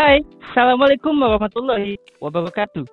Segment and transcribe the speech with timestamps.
[0.00, 2.88] Hai, Assalamualaikum warahmatullahi wabarakatuh.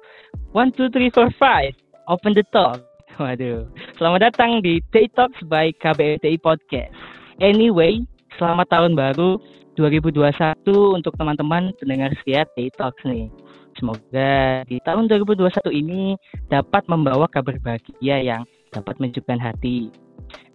[0.52, 1.72] One, two, three, four, five.
[2.12, 2.84] Open the talk.
[3.16, 3.64] Waduh,
[3.96, 6.92] selamat datang di TI Talks by KBRTI Podcast.
[7.40, 8.04] Anyway,
[8.36, 9.40] selamat tahun baru
[9.80, 10.20] 2021
[10.68, 13.32] untuk teman-teman pendengar setia TI Talks nih.
[13.80, 16.20] Semoga di tahun 2021 ini
[16.52, 18.44] dapat membawa kabar bahagia yang
[18.76, 19.96] dapat mencukupkan hati.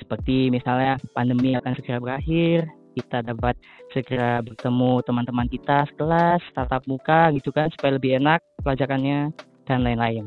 [0.05, 3.56] Seperti misalnya pandemi akan segera berakhir, kita dapat
[3.92, 9.32] segera bertemu teman-teman kita sekelas, tatap muka gitu kan, supaya lebih enak pelajarannya,
[9.66, 10.27] dan lain-lain.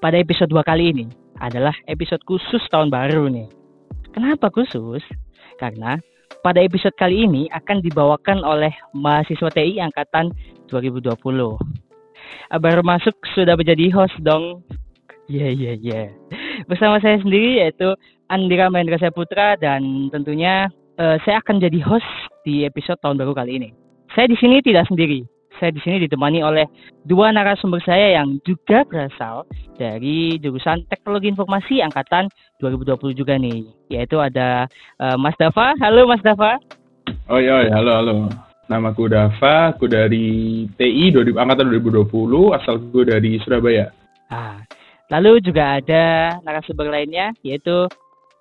[0.00, 1.06] Pada episode 2 kali ini
[1.42, 3.48] adalah episode khusus tahun baru nih.
[4.14, 5.02] Kenapa khusus?
[5.58, 5.98] Karena
[6.40, 10.30] pada episode kali ini akan dibawakan oleh mahasiswa TI angkatan
[10.70, 11.10] 2020.
[12.60, 14.62] Baru masuk sudah menjadi host dong.
[15.26, 15.94] Iya, yeah, iya, yeah, iya.
[15.94, 16.08] Yeah.
[16.68, 17.92] Bersama saya sendiri yaitu
[18.28, 22.06] Andira Mahendra Putra dan tentunya uh, saya akan jadi host
[22.46, 23.70] di episode tahun baru kali ini.
[24.14, 25.26] Saya di sini tidak sendiri.
[25.62, 26.66] Saya di sini ditemani oleh
[27.06, 29.46] dua narasumber saya yang juga berasal
[29.78, 32.26] dari jurusan Teknologi Informasi angkatan
[32.58, 33.62] 2020 juga nih.
[33.86, 34.66] Yaitu ada
[34.98, 35.78] uh, Mas Dava.
[35.78, 36.58] Halo Mas Dava.
[37.30, 38.14] Oh iya, halo halo.
[38.64, 43.92] Nama aku Dava, aku dari TI 20, angkatan 2020, asal gue dari Surabaya.
[44.32, 44.56] Ah,
[45.12, 47.84] lalu juga ada narasumber lainnya yaitu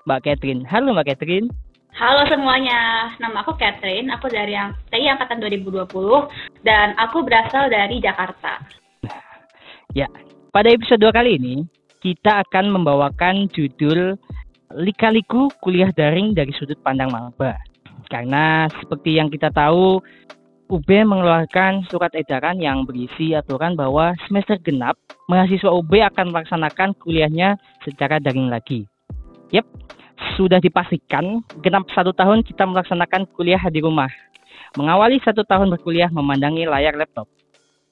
[0.07, 0.63] Mbak Catherine.
[0.63, 1.51] Halo Mbak Catherine.
[1.93, 5.93] Halo semuanya, nama aku Catherine, aku dari yang TI Angkatan 2020
[6.65, 8.61] dan aku berasal dari Jakarta.
[9.93, 10.09] Ya,
[10.49, 11.55] pada episode 2 kali ini
[12.01, 14.17] kita akan membawakan judul
[14.73, 17.61] Lika-liku kuliah daring dari sudut pandang maba.
[18.09, 20.01] Karena seperti yang kita tahu,
[20.73, 24.97] UB mengeluarkan surat edaran yang berisi aturan bahwa semester genap
[25.29, 27.53] mahasiswa UB akan melaksanakan kuliahnya
[27.85, 28.89] secara daring lagi.
[29.53, 29.69] Yap,
[30.35, 34.09] sudah dipastikan genap satu tahun kita melaksanakan kuliah di rumah.
[34.73, 37.29] Mengawali satu tahun berkuliah memandangi layar laptop.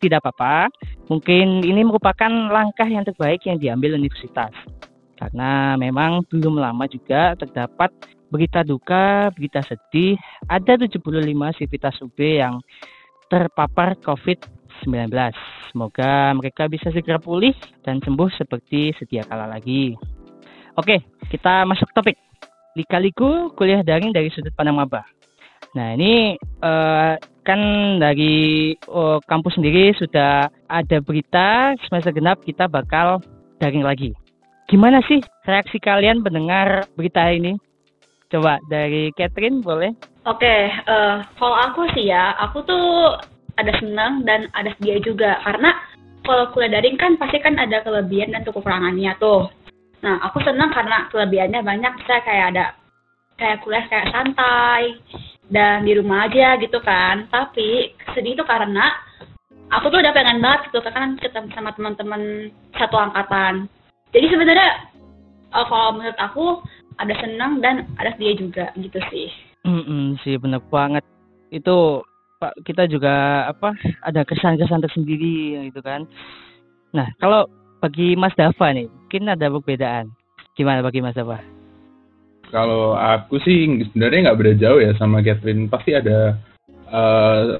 [0.02, 0.74] Tidak apa-apa,
[1.14, 4.50] mungkin ini merupakan langkah yang terbaik yang diambil universitas.
[5.14, 7.94] Karena memang belum lama juga terdapat
[8.34, 10.18] berita duka, berita sedih,
[10.50, 10.98] ada 75
[11.54, 12.58] sivitas UB yang
[13.30, 15.14] terpapar COVID-19.
[15.70, 17.54] Semoga mereka bisa segera pulih
[17.86, 19.94] dan sembuh seperti sedia kala lagi.
[20.80, 22.31] Oke, kita masuk topik.
[22.78, 25.04] Lika-liku kuliah daring dari sudut pandang maba.
[25.76, 27.16] Nah ini uh,
[27.48, 27.62] kan
[28.00, 33.20] dari uh, kampus sendiri sudah ada berita semester genap kita bakal
[33.60, 34.12] daring lagi.
[34.72, 37.60] Gimana sih reaksi kalian mendengar berita ini?
[38.32, 39.92] Coba dari Catherine boleh?
[40.24, 43.20] Oke, okay, uh, eh, kalau aku sih ya, aku tuh
[43.60, 45.76] ada senang dan ada sedia juga karena
[46.24, 49.52] kalau kuliah daring kan pasti kan ada kelebihan dan kekurangannya tuh.
[50.02, 51.94] Nah, aku senang karena kelebihannya banyak.
[52.10, 52.66] Saya kayak ada
[53.38, 54.98] kayak kuliah kayak santai
[55.54, 57.30] dan di rumah aja gitu kan.
[57.30, 58.90] Tapi sedih itu karena
[59.70, 63.70] aku tuh udah pengen banget gitu kan ketemu sama teman-teman satu angkatan.
[64.12, 64.70] Jadi sebenarnya
[65.54, 66.46] uh, kalau menurut aku
[67.00, 69.30] ada senang dan ada sedih juga gitu sih.
[69.64, 71.06] Mm sih benar banget.
[71.54, 72.02] Itu
[72.42, 76.10] Pak kita juga apa ada kesan-kesan tersendiri gitu kan.
[76.92, 77.46] Nah, kalau
[77.82, 80.14] bagi Mas Dava nih, mungkin ada perbedaan.
[80.54, 81.42] Gimana bagi Mas Dava?
[82.54, 85.66] Kalau aku sih sebenarnya nggak beda jauh ya sama Catherine.
[85.72, 86.38] Pasti ada
[86.92, 87.58] uh,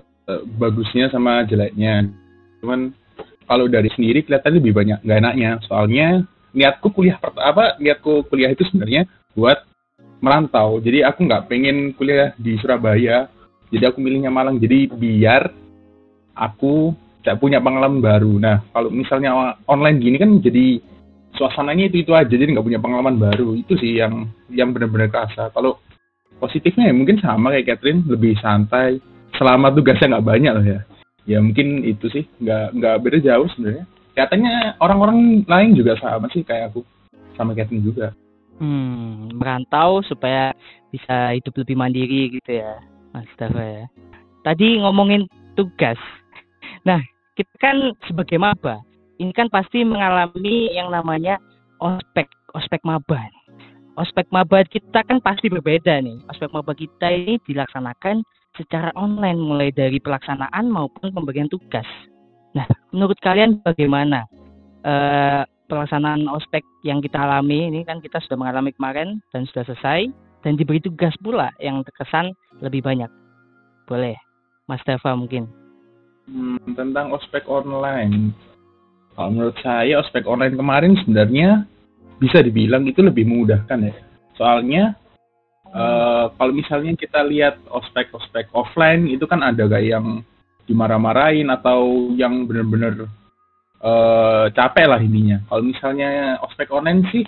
[0.60, 2.12] bagusnya sama jeleknya.
[2.62, 2.94] Cuman
[3.50, 5.52] kalau dari sendiri kelihatan lebih banyak nggak enaknya.
[5.66, 6.22] Soalnya
[6.52, 9.64] niatku kuliah apa niatku kuliah itu sebenarnya buat
[10.20, 10.78] merantau.
[10.84, 13.32] Jadi aku nggak pengen kuliah di Surabaya.
[13.72, 14.60] Jadi aku milihnya Malang.
[14.60, 15.50] Jadi biar
[16.36, 18.34] aku tidak punya pengalaman baru.
[18.42, 20.82] Nah, kalau misalnya online gini kan jadi
[21.38, 23.54] suasananya itu itu aja, jadi nggak punya pengalaman baru.
[23.54, 25.54] Itu sih yang yang benar-benar kerasa.
[25.54, 25.78] Kalau
[26.42, 28.98] positifnya ya mungkin sama kayak Catherine, lebih santai.
[29.38, 30.82] Selama tugasnya nggak banyak loh ya.
[31.30, 33.86] Ya mungkin itu sih, nggak nggak beda jauh sebenarnya.
[34.12, 36.82] Katanya orang-orang lain juga sama sih kayak aku,
[37.38, 38.12] sama Catherine juga.
[38.60, 40.52] Hmm, merantau supaya
[40.92, 42.78] bisa hidup lebih mandiri gitu ya,
[43.16, 43.86] Mas Dafa ya.
[44.42, 45.26] Tadi ngomongin
[45.56, 45.98] tugas,
[46.82, 47.02] Nah,
[47.36, 48.84] kita kan sebagai maba,
[49.22, 51.38] ini kan pasti mengalami yang namanya
[51.80, 53.22] ospek, ospek maba.
[54.00, 56.18] Ospek maba kita kan pasti berbeda nih.
[56.32, 58.24] Ospek maba kita ini dilaksanakan
[58.56, 61.86] secara online mulai dari pelaksanaan maupun pembagian tugas.
[62.52, 64.28] Nah, menurut kalian bagaimana
[64.84, 70.12] uh, pelaksanaan ospek yang kita alami ini kan kita sudah mengalami kemarin dan sudah selesai
[70.44, 73.08] dan diberi tugas pula yang terkesan lebih banyak.
[73.88, 74.20] Boleh,
[74.68, 75.61] Mas Deva mungkin.
[76.32, 78.32] Hmm, tentang ospek online.
[79.20, 81.68] Kalau menurut saya ospek online kemarin sebenarnya
[82.24, 83.96] bisa dibilang itu lebih memudahkan ya.
[84.40, 84.96] Soalnya
[85.76, 90.08] uh, kalau misalnya kita lihat ospek-ospek offline itu kan ada kayak yang
[90.72, 93.12] dimarah-marahin atau yang benar-benar
[93.84, 95.44] uh, capek lah intinya.
[95.52, 97.28] Kalau misalnya ospek online sih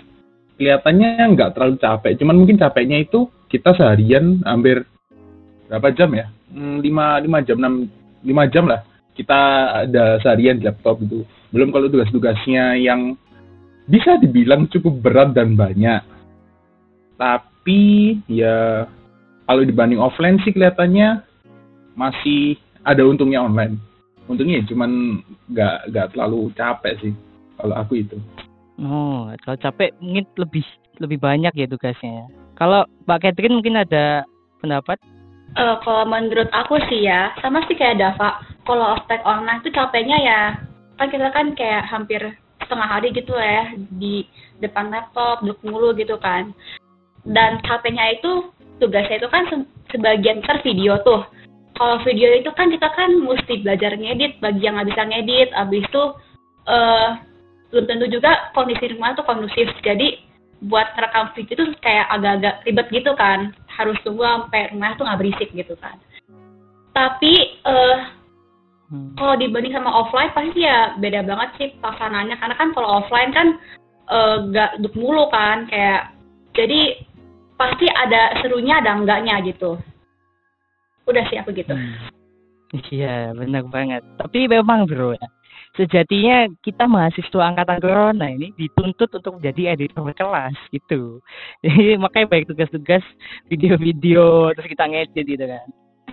[0.56, 4.88] kelihatannya nggak terlalu capek, cuman mungkin capeknya itu kita seharian hampir
[5.68, 6.32] berapa jam ya?
[6.48, 7.84] Hmm, lima lima jam enam
[8.24, 9.40] lima jam lah kita
[9.86, 11.22] ada seharian di laptop itu.
[11.54, 13.14] Belum kalau tugas-tugasnya yang
[13.86, 16.02] bisa dibilang cukup berat dan banyak.
[17.14, 17.82] Tapi
[18.26, 18.88] ya
[19.46, 21.22] kalau dibanding offline sih kelihatannya
[21.94, 23.78] masih ada untungnya online.
[24.26, 25.20] Untungnya ya cuman
[25.52, 27.12] nggak nggak terlalu capek sih
[27.60, 28.18] kalau aku itu.
[28.82, 30.66] Oh, kalau capek mungkin lebih
[30.98, 32.26] lebih banyak ya tugasnya.
[32.26, 32.26] Ya.
[32.54, 34.26] Kalau Mbak Catherine mungkin ada
[34.62, 34.98] pendapat?
[35.54, 38.42] Uh, kalau menurut aku sih ya, sama sih kayak Dava.
[38.64, 40.40] Kalau ospek online tuh capeknya ya,
[40.96, 42.20] kan kita kan kayak hampir
[42.64, 44.24] setengah hari gitu ya di
[44.64, 46.56] depan laptop, duduk mulu gitu kan.
[47.28, 48.48] Dan capeknya itu
[48.80, 49.44] tugasnya itu kan
[49.92, 51.28] sebagian besar video tuh.
[51.74, 55.84] Kalau video itu kan kita kan mesti belajar ngedit bagi yang nggak bisa ngedit abis
[55.84, 56.04] itu
[56.70, 57.18] uh,
[57.74, 59.68] belum tentu juga kondisi rumah tuh kondusif.
[59.82, 60.22] Jadi
[60.64, 63.52] buat rekam video itu kayak agak-agak ribet gitu kan.
[63.68, 65.98] Harus tunggu sampai rumah tuh nggak berisik gitu kan.
[66.94, 68.23] Tapi uh,
[68.94, 69.18] hmm.
[69.18, 72.38] kalau dibanding sama offline pasti ya beda banget sih pasangannya.
[72.38, 73.58] Karena kan kalau offline kan
[74.48, 76.14] nggak uh, duduk mulu kan kayak
[76.54, 77.02] jadi
[77.58, 79.74] pasti ada serunya ada enggaknya gitu.
[81.10, 81.74] Udah sih aku gitu.
[81.74, 81.98] Hmm.
[82.94, 84.06] iya benar banget.
[84.22, 85.28] Tapi memang bro ya
[85.74, 91.18] sejatinya kita mahasiswa angkatan corona ini dituntut untuk menjadi editor kelas gitu.
[91.66, 93.02] Jadi makanya baik tugas-tugas
[93.50, 95.66] video-video terus kita ngedit gitu kan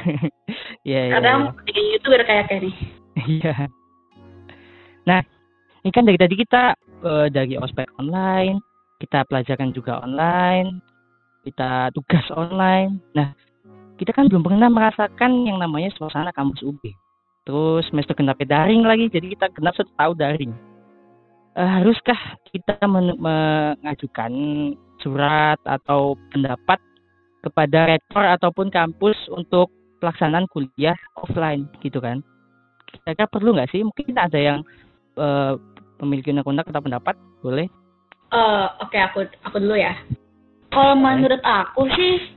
[0.87, 1.69] Iya, kadang ya.
[1.69, 2.75] di youtuber kayak kayak nih
[3.37, 3.55] iya
[5.05, 5.21] nah
[5.85, 6.73] ini kan dari tadi kita
[7.05, 8.57] uh, dari ospek online
[8.97, 10.81] kita pelajaran juga online
[11.45, 13.29] kita tugas online nah
[14.01, 16.81] kita kan belum pernah merasakan yang namanya suasana kampus UB.
[17.45, 20.53] Terus semester genap daring lagi, jadi kita genap satu tahun daring.
[21.53, 22.17] Uh, haruskah
[22.49, 24.33] kita men mengajukan
[25.05, 26.81] surat atau pendapat
[27.45, 29.69] kepada rektor ataupun kampus untuk
[30.01, 32.25] pelaksanaan kuliah offline gitu kan?
[32.89, 33.85] Kira-kira perlu nggak sih?
[33.85, 34.65] Mungkin ada yang
[35.15, 35.55] uh,
[36.01, 37.15] memiliki undang-undang atau pendapat,
[37.45, 37.69] boleh?
[38.33, 39.93] Uh, Oke, okay, aku aku dulu ya.
[40.73, 42.33] Kalau menurut aku sih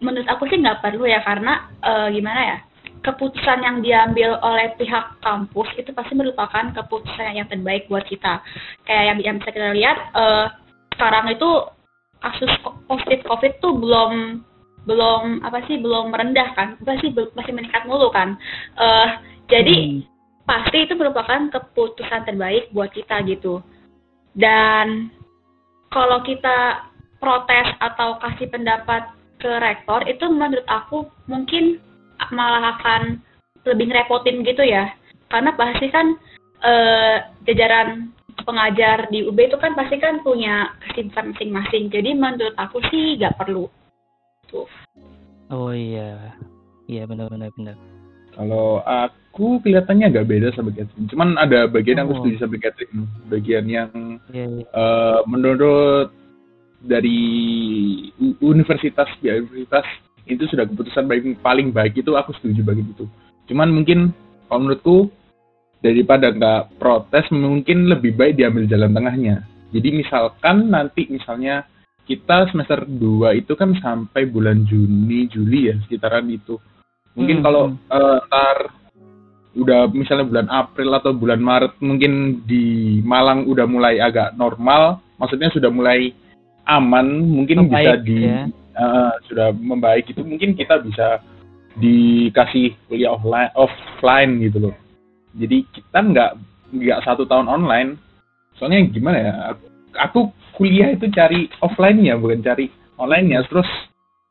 [0.00, 2.58] menurut aku sih nggak perlu ya karena uh, gimana ya
[3.00, 8.44] keputusan yang diambil oleh pihak kampus itu pasti merupakan keputusan yang terbaik buat kita
[8.84, 10.52] kayak yang, yang bisa kita lihat uh,
[10.96, 11.50] sekarang itu
[12.20, 12.52] kasus
[12.88, 14.44] covid covid tuh belum
[14.88, 16.68] belum apa sih belum merendah kan.
[16.84, 18.36] Masih masih meningkat mulu kan.
[18.76, 20.06] Uh, jadi hmm.
[20.46, 23.60] pasti itu merupakan keputusan terbaik buat kita gitu.
[24.36, 25.10] Dan
[25.90, 26.86] kalau kita
[27.18, 29.10] protes atau kasih pendapat
[29.42, 31.82] ke rektor itu menurut aku mungkin
[32.30, 33.18] malah akan
[33.66, 34.92] lebih ngerepotin gitu ya.
[35.28, 36.14] Karena pasti kan
[36.62, 37.16] eh,
[37.48, 38.14] jajaran
[38.46, 41.92] pengajar di UB itu kan pasti kan punya kesibukan masing-masing.
[41.92, 43.68] Jadi menurut aku sih nggak perlu
[44.50, 44.66] tuh
[45.54, 46.34] oh iya
[46.90, 47.76] iya benar-benar benar
[48.34, 51.98] kalau aku kelihatannya agak beda sama Catherine cuman ada bagian oh.
[52.02, 52.18] yang aku oh.
[52.22, 53.90] setuju sama Catherine bagian yang
[54.34, 54.66] yeah, yeah.
[54.74, 56.10] Uh, menurut
[56.80, 57.20] dari
[58.40, 59.84] universitas ya universitas
[60.28, 63.04] itu sudah keputusan baik, paling baik itu aku setuju bagi itu.
[63.50, 64.14] Cuman mungkin
[64.46, 64.98] kalau menurutku
[65.82, 69.36] daripada nggak protes mungkin lebih baik diambil jalan tengahnya.
[69.74, 71.66] Jadi misalkan nanti misalnya
[72.10, 76.58] kita semester 2 itu kan sampai bulan Juni Juli ya sekitaran itu.
[77.14, 77.44] Mungkin hmm.
[77.46, 78.74] kalau uh, ntar
[79.54, 85.54] udah misalnya bulan April atau bulan Maret mungkin di Malang udah mulai agak normal, maksudnya
[85.54, 86.10] sudah mulai
[86.66, 88.46] aman mungkin membaik, bisa di ya.
[88.78, 91.18] uh, sudah membaik itu mungkin kita bisa
[91.78, 94.74] dikasih kuliah offline offline gitu loh
[95.38, 96.30] jadi kita nggak
[96.74, 97.98] nggak satu tahun online
[98.58, 99.34] soalnya gimana ya
[99.96, 102.68] aku, kuliah itu cari offline ya bukan cari
[103.00, 103.68] online ya terus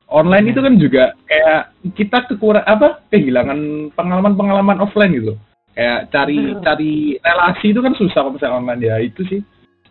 [0.09, 1.61] online itu kan juga kayak
[1.97, 5.33] kita kekurang apa kehilangan pengalaman pengalaman offline gitu.
[5.77, 6.61] Kayak cari hmm.
[6.65, 8.81] cari relasi itu kan susah kalau misalnya online.
[8.83, 9.41] Ya itu sih.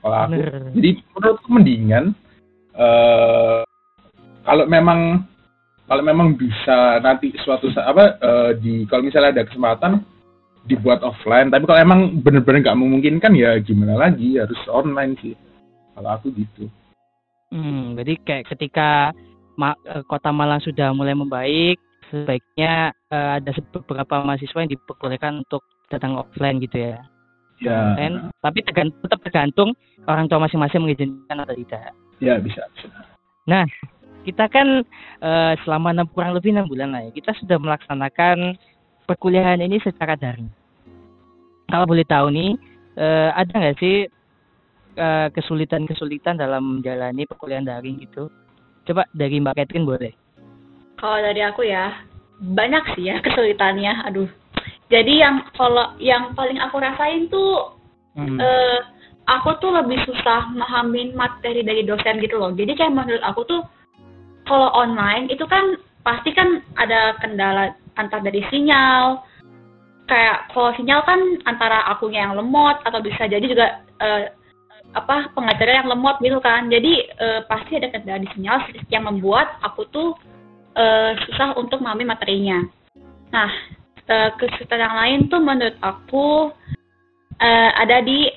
[0.02, 0.34] Kalau aku.
[0.78, 2.04] Jadi menurutku mendingan
[2.74, 3.62] uh,
[4.42, 5.26] kalau memang
[5.88, 10.02] kalau memang bisa nanti suatu saat apa uh, di kalau misalnya ada kesempatan
[10.68, 11.48] dibuat offline.
[11.48, 15.32] Tapi kalau emang benar-benar nggak memungkinkan ya gimana lagi harus online sih
[15.98, 16.70] kalau aku gitu
[17.50, 19.10] hmm jadi kayak ketika
[19.58, 25.60] ma eh, kota Malang sudah mulai membaik sebaiknya uh, ada beberapa mahasiswa yang diperbolehkan untuk
[25.92, 27.04] datang offline gitu ya
[27.60, 29.70] ya online, tapi tergantung, tetap tergantung
[30.08, 32.66] orang tua masing-masing mengizinkan atau tidak Ya bisa.
[33.46, 33.62] Nah,
[34.26, 34.82] kita kan
[35.22, 38.58] uh, selama enam kurang lebih enam bulan lah ya, kita sudah melaksanakan
[39.06, 40.50] perkuliahan ini secara daring.
[41.70, 42.58] Kalau boleh tahu nih,
[42.98, 44.10] uh, ada nggak sih
[44.98, 48.26] kesulitan kesulitan-kesulitan dalam menjalani perkuliahan daring gitu?
[48.84, 50.12] Coba dari Mbak Catherine boleh.
[50.98, 51.94] Kalau dari aku ya,
[52.42, 54.08] banyak sih ya kesulitannya.
[54.10, 54.28] Aduh.
[54.88, 57.76] Jadi yang kalau yang paling aku rasain tuh
[58.16, 58.40] hmm.
[58.40, 58.78] uh,
[59.28, 62.56] aku tuh lebih susah memahami materi dari dosen gitu loh.
[62.56, 63.60] Jadi kayak menurut aku tuh
[64.48, 69.20] kalau online itu kan pasti kan ada kendala antar dari sinyal.
[70.08, 74.32] Kayak kalau sinyal kan antara akunya yang lemot atau bisa jadi juga uh,
[74.96, 76.72] apa pengajaran yang lemot gitu kan.
[76.72, 80.16] Jadi uh, pasti ada kendala di sinyal yang membuat aku tuh
[80.78, 82.64] uh, susah untuk memahami materinya.
[83.28, 83.50] Nah,
[84.08, 86.50] uh, kesulitan yang lain tuh menurut aku
[87.38, 88.32] uh, ada di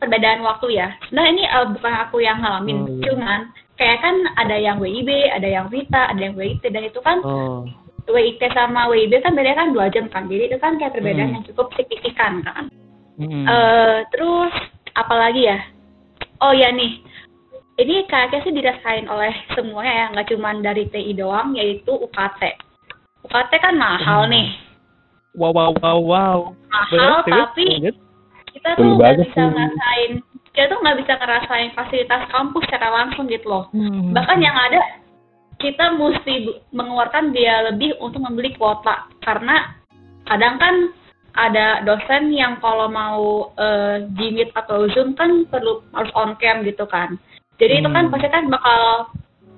[0.00, 0.88] perbedaan waktu ya.
[1.06, 3.02] Sebenarnya ini uh, bukan aku yang ngalamin, oh, iya.
[3.12, 3.40] cuman
[3.76, 7.68] kayak kan ada yang WIB, ada yang Vita, ada yang WIT dan itu kan oh.
[8.08, 11.36] WIT sama WIB kan beda kan dua jam kan, jadi itu kan kayak perbedaan hmm.
[11.36, 12.72] yang cukup signifikan kan.
[13.20, 13.44] Hmm.
[13.44, 14.52] Uh, terus
[14.94, 15.58] apalagi ya?
[16.40, 17.04] Oh ya nih,
[17.80, 22.42] ini kayaknya sih dirasain oleh semuanya ya, nggak cuma dari TI doang, yaitu UKT.
[23.24, 24.32] UKT kan mahal hmm.
[24.32, 24.48] nih.
[25.36, 26.38] Wow, wow, wow, wow.
[26.68, 27.66] Mahal, Beres, tapi
[28.50, 30.12] kita tuh nggak bisa ngerasain,
[30.52, 33.64] kita tuh nggak bisa ngerasain fasilitas kampus secara langsung gitu loh.
[33.72, 34.12] Hmm.
[34.12, 34.80] Bahkan yang ada,
[35.60, 39.06] kita mesti mengeluarkan biaya lebih untuk membeli kuota.
[39.22, 39.76] Karena
[40.26, 40.74] kadang kan
[41.38, 46.86] ada dosen yang kalau mau uh, Jimit atau Zoom kan perlu harus on cam gitu
[46.90, 47.14] kan.
[47.62, 47.80] Jadi hmm.
[47.84, 48.12] itu kan hmm.
[48.14, 48.80] pasti kan bakal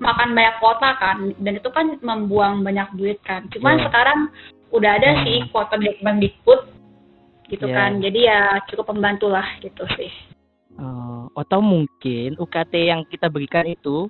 [0.02, 3.46] makan banyak kuota kan, dan itu kan membuang banyak duit kan.
[3.54, 3.84] Cuman yeah.
[3.88, 4.20] sekarang
[4.74, 5.20] udah ada hmm.
[5.24, 6.60] sih kuota Kemendikbud
[7.48, 7.76] gitu yeah.
[7.78, 8.40] kan, jadi ya
[8.72, 10.10] cukup membantu lah gitu sih.
[10.80, 14.08] Uh, atau mungkin UKT yang kita berikan itu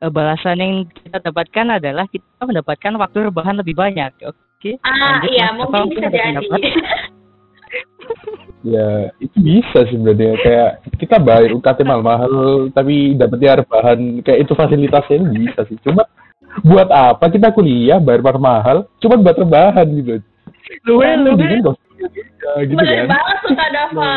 [0.00, 4.14] uh, balasan yang kita dapatkan adalah kita mendapatkan waktu rebahan lebih banyak.
[4.56, 4.72] Oke.
[4.72, 4.88] Okay?
[4.88, 6.46] Ah Lanjut, iya, mungkin bisa jadi.
[8.66, 15.22] ya itu bisa sebenarnya kayak kita bayar UKT mahal-mahal tapi dapetnya rebahan kayak itu fasilitasnya
[15.22, 16.02] itu bisa sih cuma
[16.66, 20.18] buat apa kita kuliah bayar mahal cuma buat rebahan gitu
[20.82, 23.06] lu lu ya, gitu kan.
[23.10, 24.14] banget tuh Kak Dava.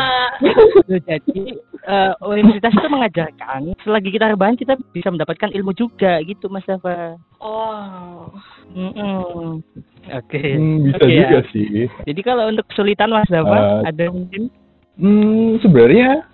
[1.08, 1.40] Jadi
[1.86, 7.16] uh, universitas itu mengajarkan selagi kita rebahan kita bisa mendapatkan ilmu juga gitu Mas Dava.
[7.40, 8.28] Oh.
[8.70, 9.44] Mm -mm.
[10.10, 10.30] Oke.
[10.30, 10.50] Okay.
[10.56, 11.50] Hmm, bisa okay, juga ya.
[11.52, 11.68] sih.
[12.06, 14.50] Jadi kalau untuk kesulitan Mas Dava uh, ada mungkin?
[15.00, 16.28] Hmm, sebenarnya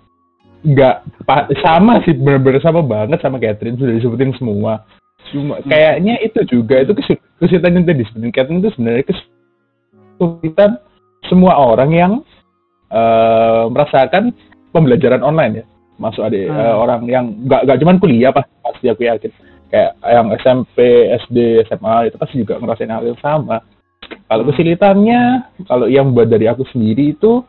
[0.65, 0.95] nggak
[1.63, 4.83] sama sih benar-benar sama banget sama Catherine sudah disebutin semua.
[5.31, 5.67] Cuma hmm.
[5.69, 6.93] kayaknya itu juga itu
[7.39, 10.71] kesulitan yang tadi disebutin Catherine itu sebenarnya kesulitan
[11.27, 12.13] semua orang yang
[12.91, 14.31] uh, merasakan
[14.77, 15.65] pembelajaran online ya
[15.97, 16.53] masuk ada hmm.
[16.53, 19.31] uh, orang yang nggak nggak cuman kuliah pas pasti aku yakin
[19.73, 20.77] kayak yang SMP
[21.27, 23.65] SD SMA itu pasti juga ngerasain hal yang sama
[24.29, 24.49] kalau hmm.
[24.53, 25.21] kesulitannya
[25.65, 27.41] kalau yang buat dari aku sendiri itu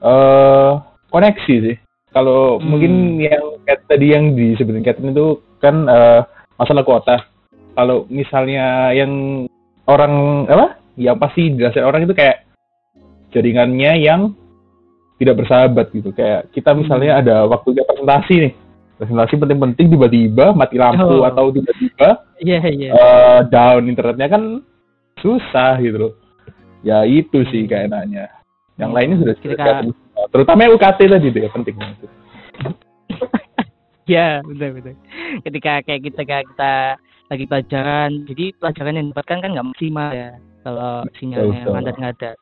[0.00, 0.80] uh,
[1.12, 1.76] koneksi sih
[2.16, 2.64] kalau hmm.
[2.64, 6.24] mungkin yang kayak tadi yang disebutin Catherine itu kan uh,
[6.56, 7.16] masalah kuota
[7.76, 9.44] kalau misalnya yang
[9.84, 12.48] orang apa yang pasti dirasain orang itu kayak
[13.36, 14.32] jaringannya yang
[15.16, 16.12] tidak bersahabat gitu.
[16.12, 17.20] Kayak kita misalnya hmm.
[17.24, 18.52] ada waktunya presentasi nih,
[19.00, 21.24] presentasi penting-penting tiba-tiba mati lampu oh.
[21.24, 22.08] atau tiba-tiba
[22.40, 22.92] yeah, yeah.
[22.92, 24.42] uh, down internetnya kan
[25.20, 26.12] susah gitu loh.
[26.84, 28.28] Ya itu sih kayak enaknya.
[28.76, 28.96] Yang hmm.
[28.96, 29.72] lainnya sudah Ketika...
[30.32, 32.06] terutama UKT tadi itu ya penting itu.
[34.16, 34.94] ya betul betul.
[35.42, 36.74] Ketika kayak kita kayak kita
[37.26, 40.30] lagi pelajaran, jadi pelajaran yang dapatkan kan nggak maksimal ya
[40.62, 42.36] kalau sinyalnya ngadat-ngadat.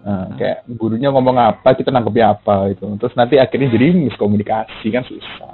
[0.00, 2.88] Nah, kayak gurunya ngomong apa, kita nangkepnya apa itu.
[2.96, 5.52] Terus nanti akhirnya jadi miskomunikasi kan susah.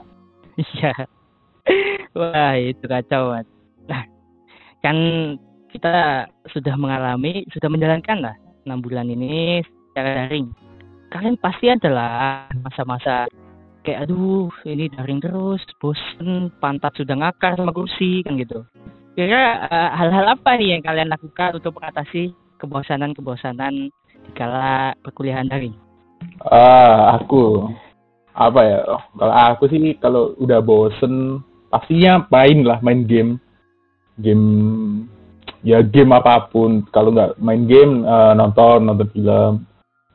[0.55, 0.95] Iya.
[2.15, 3.49] Wah, itu kacau, Mas.
[3.91, 4.03] Nah,
[4.81, 4.97] kan
[5.75, 8.35] kita sudah mengalami, sudah menjalankan lah
[8.67, 10.51] enam bulan ini secara daring.
[11.11, 13.31] Kalian pasti adalah masa-masa
[13.87, 18.67] kayak aduh ini daring terus, bosen, pantat sudah ngakar sama kursi kan gitu.
[19.15, 23.89] Kira uh, hal-hal apa nih yang kalian lakukan untuk mengatasi kebosanan-kebosanan
[24.35, 25.77] kala perkuliahan daring?
[26.43, 27.71] Ah, aku
[28.37, 28.79] apa ya?
[29.17, 31.41] Kalau aku sih kalau udah bosen
[31.73, 33.41] pastinya main lah, main game.
[34.21, 34.45] Game
[35.65, 36.85] ya game apa pun.
[36.93, 39.65] Kalau nggak main game uh, nonton, nonton film.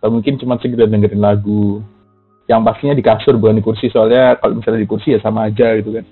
[0.01, 1.81] Atau mungkin cuma sekedar dengerin lagu.
[2.49, 5.77] Yang pastinya di kasur bukan di kursi soalnya kalau misalnya di kursi ya sama aja
[5.77, 6.05] gitu kan.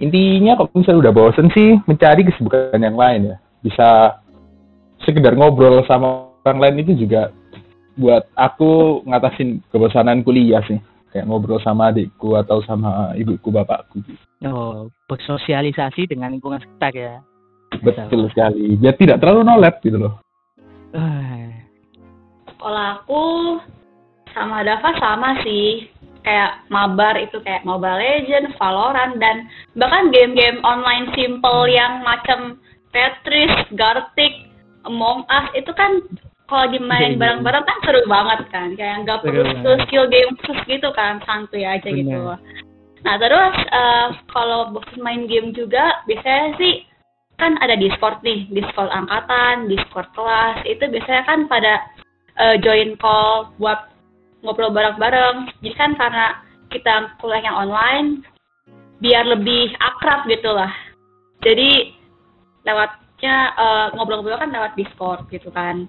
[0.00, 3.36] Intinya kalau misalnya udah bosen sih mencari kesibukan yang lain ya.
[3.60, 3.88] Bisa
[5.04, 7.32] sekedar ngobrol sama orang lain itu juga
[7.98, 10.80] buat aku ngatasin kebosanan kuliah sih.
[11.10, 13.98] Kayak ngobrol sama adikku atau sama ibuku bapakku.
[14.46, 17.14] Oh bersosialisasi dengan lingkungan sekitar ya.
[17.82, 18.78] Betul sekali.
[18.78, 20.14] Biar tidak terlalu nolep gitu loh.
[20.94, 21.50] Ah,
[22.58, 23.22] Kalau aku
[24.34, 25.90] sama Dava sama sih.
[26.20, 32.60] Kayak mabar itu kayak Mobile Legends, Valorant, dan bahkan game-game online simple yang macam
[32.92, 34.52] Tetris, Gartic,
[34.84, 36.04] Among Us itu kan
[36.50, 37.20] kalau dimain Iya, iya.
[37.22, 38.68] bareng-bareng kan seru banget kan.
[38.74, 42.02] Kayak nggak perlu Seru skill game khusus gitu kan, santuy aja Bener.
[42.02, 42.20] gitu.
[43.06, 46.84] Nah terus eh, kalau bosan main game juga biasanya sih
[47.40, 51.74] kan ada Discord nih, Discord angkatan, Discord kelas itu biasanya kan pada
[52.36, 53.88] eh, join call buat
[54.44, 55.48] ngobrol bareng-bareng.
[55.64, 58.20] Jadi kan karena kita kuliahnya online,
[59.00, 60.70] biar lebih akrab gitu lah.
[61.40, 61.96] Jadi
[62.68, 65.88] lewatnya eh, ngobrol-ngobrol kan lewat Discord gitu kan.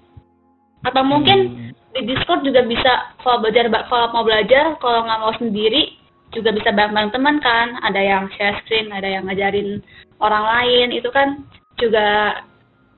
[0.82, 1.40] Atau mungkin
[1.72, 1.72] hmm.
[1.94, 5.98] di Discord juga bisa kalau belajar kalau mau belajar kalau nggak mau sendiri
[6.32, 9.84] juga bisa bareng-bareng teman kan ada yang share screen ada yang ngajarin
[10.24, 11.44] orang lain itu kan
[11.76, 12.40] juga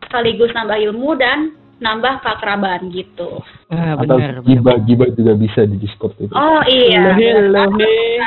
[0.06, 3.42] sekaligus nambah ilmu dan nambah keakraban gitu
[3.74, 4.46] Ah, Atau benar, benar.
[4.46, 6.30] gibah-gibah juga bisa di Discord itu.
[6.30, 7.90] oh iya Hello, hello, benar.
[7.90, 8.22] hey.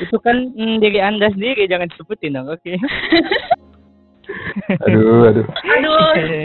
[0.00, 2.72] Itu kan mm, diri Anda sendiri, jangan disebutin dong, oke?
[2.72, 3.68] Aduh,
[4.84, 5.28] aduh.
[5.32, 5.46] aduh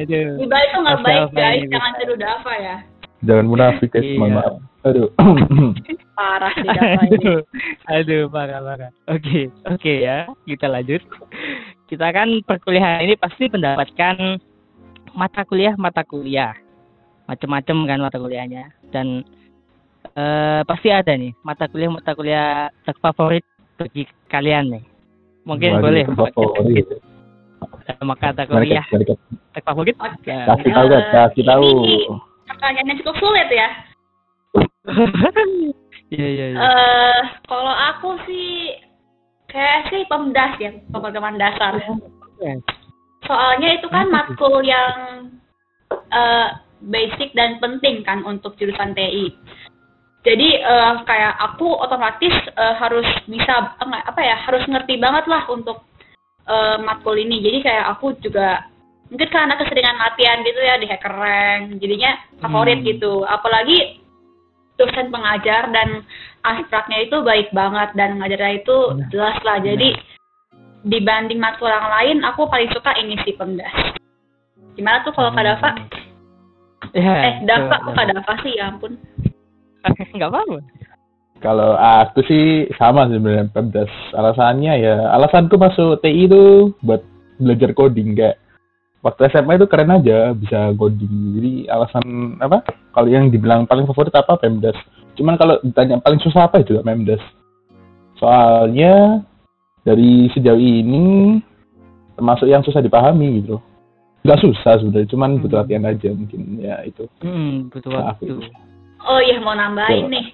[0.03, 0.43] Aduh.
[0.43, 2.77] Iba itu nggak baik guys jangan tiru Dava ya
[3.23, 4.19] Jangan munafik guys, Iya.
[4.19, 4.53] mohon maaf.
[4.83, 5.07] Aduh.
[6.19, 7.39] parah di Dava ini Aduh,
[7.87, 8.91] aduh, parah, parah.
[9.07, 10.99] Oke, oke ya, kita lanjut.
[11.87, 14.43] Kita kan perkuliahan ini pasti mendapatkan
[15.15, 16.51] mata kuliah, mata kuliah.
[17.31, 18.75] Macam-macam kan mata kuliahnya.
[18.91, 19.23] Dan
[20.19, 23.47] eh, pasti ada nih mata kuliah, mata kuliah terfavorit
[23.79, 24.83] bagi kalian nih.
[25.47, 26.87] Mungkin Waduh, boleh terfavorit.
[29.97, 30.15] Sama.
[30.15, 30.31] Oke.
[30.31, 30.47] Ya.
[30.49, 31.67] Kasih tahu guys, kasih tahu.
[31.83, 32.31] Ini
[32.63, 33.67] pertanyaan yang cukup sulit ya
[36.13, 36.57] Iya, iya, iya.
[36.61, 38.77] eh kalau aku sih
[39.49, 41.73] kayak sih pemdas ya pemrograman dasar
[43.25, 44.93] soalnya itu kan matkul yang
[45.89, 46.47] eh,
[46.85, 49.31] basic dan penting kan untuk jurusan TI.
[50.21, 55.81] Jadi eh, kayak aku otomatis eh, harus bisa apa ya harus ngerti banget lah untuk
[56.43, 57.39] eh, matkul ini.
[57.39, 58.67] Jadi kayak aku juga
[59.07, 62.87] mungkin karena keseringan latihan gitu ya di hacker rank, jadinya favorit Hmm.
[62.87, 63.13] gitu.
[63.23, 64.01] Apalagi
[64.73, 66.01] dosen pengajar dan
[66.41, 69.07] abstraknya itu baik banget dan ngajarnya itu Benar.
[69.13, 69.57] jelas lah.
[69.61, 69.89] Jadi
[70.83, 73.71] dibanding matkul yang lain, aku paling suka ini sih pemdas.
[74.73, 75.69] Gimana tuh kalau Kak Dava?
[76.91, 78.53] Ya, Eh, Dava, coba, kok Kak Dava sih?
[78.57, 78.97] Ya ampun.
[80.17, 80.57] Nggak apa-apa.
[81.43, 83.91] Kalau aku sih sama sebenarnya Pemdas.
[84.15, 87.03] Alasannya ya, alasanku masuk TI itu buat
[87.35, 88.39] belajar coding kayak
[89.03, 91.35] waktu SMA itu keren aja bisa coding.
[91.35, 92.03] Jadi alasan
[92.39, 92.63] apa?
[92.95, 94.79] Kalau yang dibilang paling favorit apa Pemdas.
[95.19, 97.19] Cuman kalau ditanya paling susah apa itu Pemdas.
[98.15, 99.19] Soalnya
[99.83, 101.37] dari sejauh ini
[102.15, 103.59] termasuk yang susah dipahami gitu.
[104.23, 105.67] Nggak susah sebenarnya, cuman butuh Hmm.
[105.67, 107.03] latihan aja mungkin ya itu.
[107.19, 108.39] Hmm, butuh Maaf, waktu.
[109.03, 110.13] Oh iya mau nambahin Coba.
[110.15, 110.25] nih.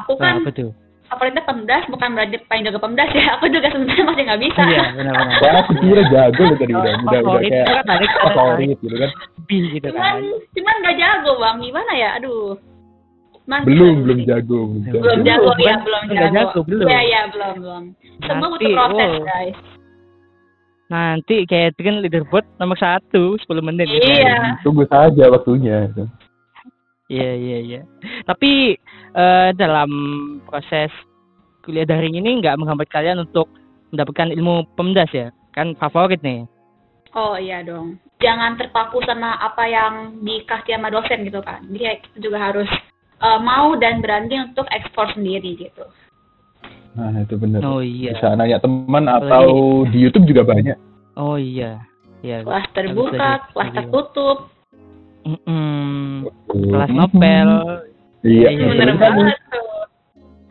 [0.00, 0.70] Aku Nah, kan apa tuh?
[1.04, 3.36] favoritnya pemdas bukan berarti paling jago pemdas ya.
[3.36, 4.60] Aku juga sebenarnya masih nggak bisa.
[4.64, 5.38] Iya, benar-benar.
[5.38, 9.10] Wah, aku kira jago loh tadi udah udah udah kayak kan ada favorit gitu kan.
[9.46, 10.16] gitu cuman kan.
[10.56, 11.56] cuman nggak jago bang.
[11.60, 12.10] Gimana ya?
[12.18, 12.48] Aduh.
[13.44, 14.58] Cuman Belum belum jago.
[14.72, 16.32] Belum Belum, jago ya, bukan- belum jago.
[16.34, 16.86] jago, belum.
[16.88, 17.82] Iya, iya, belum, belum.
[18.24, 19.24] Semua Nanti, butuh proses, wow.
[19.28, 19.56] guys.
[20.84, 23.88] Nanti Catherine leaderboard nomor satu 10 menit.
[23.88, 24.16] gitu kan.
[24.16, 24.36] Iya.
[24.60, 25.88] Tunggu saja waktunya.
[27.06, 27.80] Iya, iya, iya.
[28.24, 28.80] Tapi
[29.14, 29.90] eh, dalam
[30.44, 30.90] proses
[31.64, 33.48] kuliah daring ini nggak menghambat kalian untuk
[33.94, 35.30] mendapatkan ilmu pemdas ya?
[35.54, 36.44] Kan favorit nih.
[37.14, 38.02] Oh iya dong.
[38.18, 41.62] Jangan terpaku sama apa yang dikasih sama dosen gitu kan.
[41.70, 42.70] Jadi kita juga harus
[43.22, 45.86] eh, mau dan berani untuk ekspor sendiri gitu.
[46.94, 47.58] Nah, itu benar.
[47.66, 48.14] Oh iya.
[48.14, 50.78] Bisa nanya teman atau di YouTube juga banyak.
[51.18, 51.82] Oh iya.
[52.22, 52.46] Iya.
[52.46, 53.78] Kelas terbuka, kelas sendiri.
[53.82, 54.38] tertutup.
[55.26, 56.30] Mm-mm.
[56.50, 57.50] Kelas nopel.
[58.24, 59.00] Iya, Iya, Bener iya.
[59.00, 59.68] banget tuh.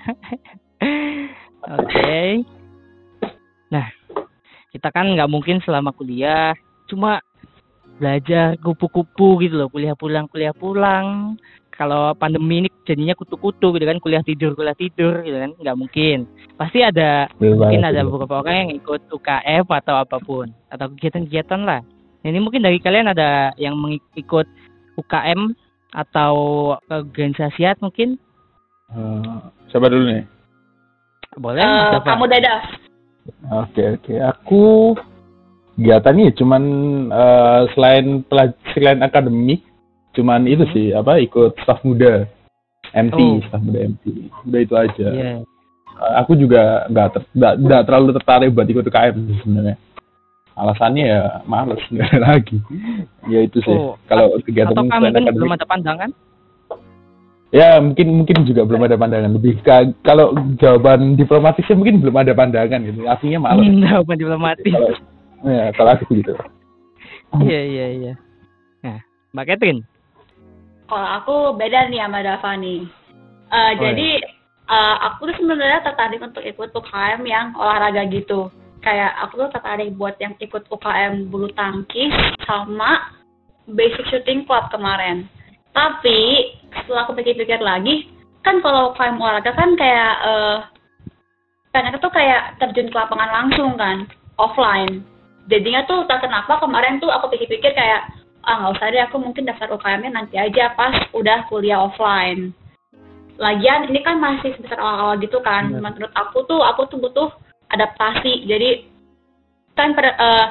[1.82, 2.46] Oke.
[3.74, 3.88] Nah,
[4.70, 6.54] kita kan nggak mungkin selama kuliah
[6.86, 7.18] cuma
[7.98, 11.34] belajar kupu-kupu gitu loh, kuliah pulang, kuliah pulang.
[11.74, 16.30] Kalau pandemi ini jadinya kutu-kutu gitu kan, kuliah tidur, kuliah tidur gitu kan, nggak mungkin.
[16.54, 21.82] Pasti ada, mungkin ada beberapa orang yang ikut UKF atau apa pun, atau kegiatan-kegiatan lah.
[22.22, 24.46] Ini mungkin dari kalian ada yang mengikut
[25.02, 25.58] UKM
[25.94, 26.34] atau
[26.90, 28.18] organisasiat mungkin?
[28.90, 29.38] Eh,
[29.70, 30.26] siapa dulu nih?
[31.38, 31.62] Boleh?
[31.62, 32.08] Eh, siapa?
[32.10, 32.62] kamu dadah.
[33.64, 34.62] Oke oke, aku
[35.74, 36.64] kegiatannya cuman
[37.10, 38.26] eh, selain
[38.74, 39.64] selain akademik,
[40.12, 40.74] cuman itu Hmm.
[40.74, 42.28] sih apa ikut staf muda,
[42.92, 43.40] MT, Oh.
[43.48, 44.04] staf muda MT,
[44.44, 45.08] udah itu aja.
[45.10, 45.32] Iya.
[45.94, 49.76] Eh, aku juga nggak ter- nggak nggak terlalu tertarik buat ikut UKM sebenarnya.
[50.54, 52.58] Alasannya ya males nggak ada lagi
[53.26, 56.10] ya itu sih Oh, kalau kegiatan Atau mungkin akademik- belum ada pandangan?
[57.50, 62.34] ya mungkin mungkin juga belum ada pandangan lebih ka- kalau jawaban diplomatisnya mungkin belum ada
[62.34, 64.66] pandangan gitu artinya males Hmm, jawaban diplomatis.
[64.68, 64.90] kalau
[65.44, 66.34] ya kalau aku gitu
[67.36, 68.14] Iya, iya, iya.
[68.80, 69.02] Nah,
[69.34, 69.82] Mbak Catherine.
[70.86, 72.86] Kalau aku beda nih sama Dava nih.
[73.50, 74.10] Eh, Oh, jadi
[74.70, 78.54] eh, aku tuh sebenarnya tertarik untuk ikut UKM yang olahraga gitu.
[78.84, 82.12] Kayak aku tuh tertarik buat yang ikut UKM bulu tangkis
[82.44, 83.16] sama
[83.72, 85.24] basic shooting club kemarin.
[85.72, 88.12] Tapi setelah aku pikir-pikir lagi,
[88.44, 90.58] kan kalau UKM olahraga kan kayak eh
[91.74, 94.06] pengen tuh kayak terjun ke lapangan langsung kan,
[94.38, 95.02] offline.
[95.48, 98.06] Jadinya tuh tak kenapa kemarin tuh aku pikir-pikir kayak
[98.44, 102.52] ah nggak usah deh aku mungkin daftar UKM-nya nanti aja pas udah kuliah offline.
[103.40, 105.72] Lagian ini kan masih semester awal-awal gitu kan.
[105.72, 107.32] Menurut aku tuh aku tuh butuh
[107.74, 108.46] adaptasi.
[108.46, 108.70] Jadi
[109.74, 110.48] kan per, eh,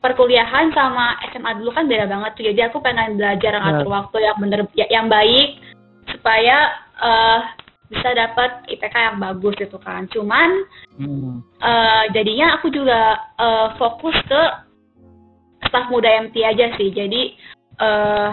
[0.00, 2.44] perkuliahan sama SMA dulu kan beda banget tuh.
[2.48, 5.60] Jadi aku pengen belajar ngatur waktu yang bener ya- yang baik
[6.10, 7.40] supaya eh,
[7.90, 10.06] bisa dapat IPK yang bagus gitu kan.
[10.08, 10.64] Cuman
[10.96, 11.42] Hmm.
[11.60, 14.42] eh, jadinya aku juga eh, fokus ke
[15.64, 16.92] staf muda MT aja sih.
[16.92, 17.34] Jadi
[17.74, 18.30] eh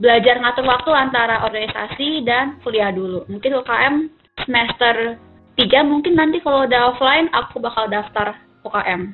[0.00, 3.26] belajar ngatur waktu antara organisasi dan kuliah dulu.
[3.28, 3.94] Mungkin UKM
[4.46, 5.18] semester
[5.60, 8.32] 3 mungkin nanti kalau udah offline aku bakal daftar
[8.64, 9.12] UKM.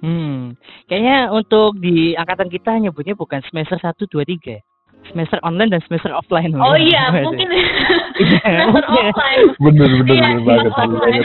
[0.00, 0.52] Hmm.
[0.84, 4.60] Kayaknya untuk di angkatan kita nyebutnya bukan semester 1 2 3.
[5.04, 6.52] Semester online dan semester offline.
[6.56, 7.44] Oh iya, mungkin
[8.16, 9.12] semester Iya.
[9.12, 9.44] offline.
[9.58, 11.24] bener bener Iya, bener banget.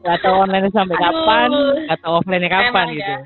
[0.00, 1.04] Gak tahu online sampai Aduh.
[1.04, 1.50] kapan,
[1.86, 3.10] gak tahu offline kapan Emang gitu.
[3.10, 3.18] ya.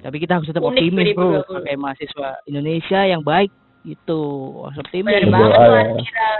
[0.00, 1.44] Tapi kita harus tetap Unik optimis, Bro, 2020.
[1.44, 3.50] sebagai mahasiswa Indonesia yang baik
[3.84, 4.20] itu
[4.64, 5.12] harus optimis.
[5.12, 6.32] Bener Berdoa banget ya.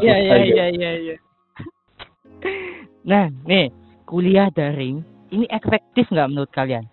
[0.00, 1.16] Iya, iya, iya, iya, iya.
[3.02, 3.74] Nah, nih,
[4.06, 5.02] kuliah daring
[5.34, 6.86] ini efektif nggak menurut kalian?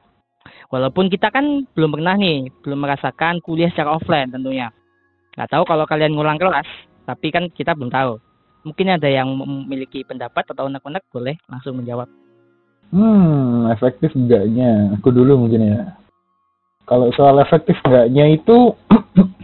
[0.67, 4.71] Walaupun kita kan belum pernah nih, belum merasakan kuliah secara offline tentunya.
[5.37, 6.67] Nggak tahu kalau kalian ngulang kelas,
[7.05, 8.19] tapi kan kita belum tahu.
[8.67, 12.09] Mungkin ada yang memiliki pendapat atau unek-unek boleh langsung menjawab.
[12.91, 14.97] Hmm, efektif enggaknya?
[14.99, 15.79] Aku dulu mungkin ya.
[16.87, 18.75] Kalau soal efektif enggaknya itu,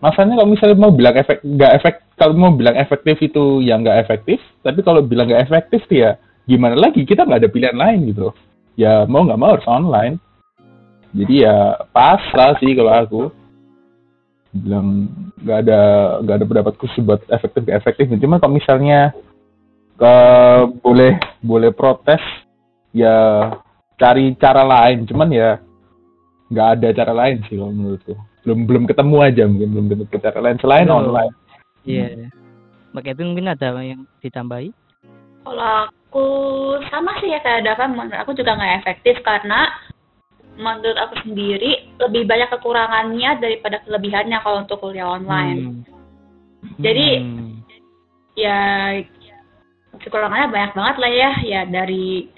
[0.00, 4.06] masanya kalau misalnya mau bilang efek nggak efek, kalau mau bilang efektif itu yang nggak
[4.06, 7.02] efektif, tapi kalau bilang nggak efektif ya gimana lagi?
[7.02, 8.30] Kita nggak ada pilihan lain gitu.
[8.76, 10.20] Ya mau nggak mau harus online.
[11.16, 13.22] Jadi ya pasrah sih kalau aku
[14.52, 15.08] bilang
[15.40, 15.80] nggak ada
[16.24, 18.04] nggak ada pendapat khusus buat efektif nggak efektif.
[18.20, 19.16] Cuma kalau misalnya
[19.96, 20.14] ke
[20.84, 22.20] boleh boleh protes
[22.92, 23.48] ya
[23.96, 25.50] cari cara lain cuman ya
[26.52, 28.12] nggak ada cara lain sih kalau menurutku
[28.46, 31.02] belum belum ketemu aja mungkin belum ketemu cara lain selain Oh.
[31.02, 31.34] online
[31.82, 32.30] Iya.
[32.90, 34.70] Mbak Kevin mungkin ada yang ditambahi?
[35.46, 36.26] Kalau aku
[36.90, 39.70] sama sih ya kayak Dava, menurut aku juga nggak efektif karena
[40.58, 45.58] menurut aku sendiri lebih banyak kekurangannya daripada kelebihannya kalau untuk kuliah online.
[45.62, 46.80] Hmm.
[46.82, 47.52] Jadi- Hmm.
[48.36, 48.58] Ya
[50.02, 52.28] kekurangannya banyak banget lah ya, ya dari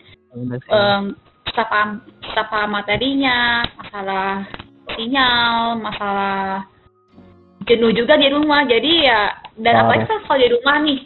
[1.49, 1.99] stapa
[2.31, 4.45] stapa materinya, masalah
[4.99, 6.67] sinyal, masalah
[7.65, 8.67] jenuh juga di rumah.
[8.67, 10.99] Jadi ya dan apalagi kan kalau di rumah nih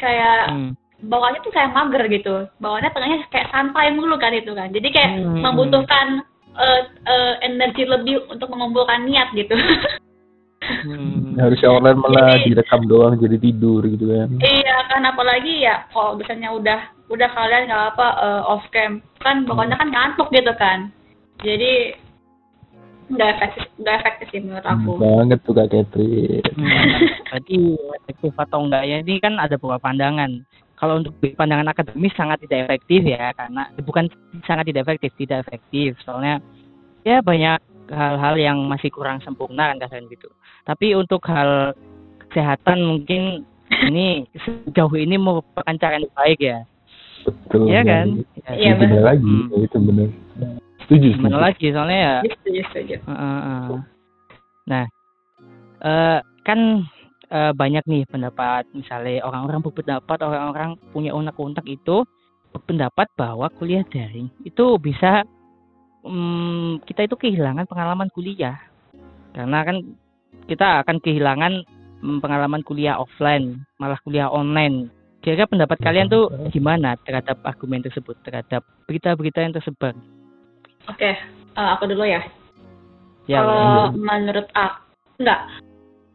[0.00, 0.70] kayak Hmm.
[1.04, 2.34] bawaannya tuh kayak mager gitu.
[2.58, 4.72] Bawaannya tengahnya kayak santai mulu kan itu kan.
[4.72, 5.44] Jadi kayak Hmm.
[5.44, 9.58] membutuhkan eh, eh, energi lebih untuk mengumpulkan niat gitu.
[10.64, 11.36] Hmm.
[11.36, 16.16] harusnya online malah Jadi- direkam doang jadi tidur gitu kan iya kan apalagi ya kalau
[16.16, 16.80] misalnya udah
[17.12, 20.88] udah kalian nggak apa eh, off cam kan bawaannya kan ngantuk gitu kan.
[21.44, 21.92] Jadi
[23.04, 24.90] nggak efektif nggak efektif sih menurut aku.
[24.96, 26.70] banget tuh kak Catherine Hmm,
[27.28, 27.56] Berarti
[28.04, 30.30] efektif atau enggak ya ini kan ada beberapa pandangan.
[30.74, 34.10] Kalau untuk pandangan akademis sangat tidak efektif ya karena bukan
[34.44, 35.94] sangat tidak efektif, tidak efektif.
[36.02, 36.42] Soalnya
[37.06, 37.58] ya banyak
[37.90, 40.28] hal-hal yang masih kurang sempurna kan kasarnya gitu.
[40.64, 41.76] Tapi untuk hal
[42.30, 43.44] kesehatan mungkin
[43.90, 46.58] ini sejauh ini merupakan cara yang baik ya.
[47.24, 48.06] betul Iya kan?
[48.52, 49.00] Iya, Ya, bener.
[49.00, 49.48] lagi Hmm.
[49.52, 50.08] Ya, itu bener
[50.84, 52.96] setuju Gimana setuju lagi soalnya ya Setuju, setuju.
[53.04, 53.80] Heeh, heeh.
[54.64, 54.84] Nah,
[55.84, 56.60] eh, kan
[57.28, 62.04] eh, banyak nih pendapat, misalnya orang-orang berpendapat, orang-orang punya unek-unek itu
[62.54, 65.26] berpendapat bahwa kuliah daring itu bisa
[66.06, 68.54] mm, kita itu kehilangan pengalaman kuliah,
[69.34, 69.76] karena kan
[70.46, 71.66] kita akan kehilangan
[72.00, 74.88] mm, pengalaman kuliah offline, malah kuliah online.
[75.24, 79.96] Kira-kira pendapat kalian tuh gimana terhadap argumen tersebut, terhadap berita-berita yang tersebar?
[80.84, 82.20] Oke, eh, aku dulu ya.
[83.24, 84.78] Ya, Kalau menurut aku,
[85.16, 85.40] enggak.